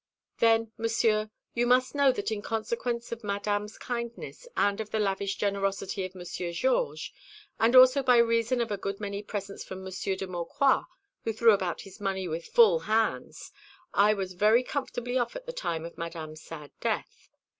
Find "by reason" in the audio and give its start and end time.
8.01-8.61